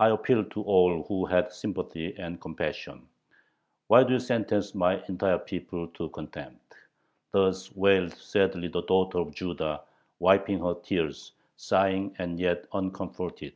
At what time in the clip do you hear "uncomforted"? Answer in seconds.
12.72-13.54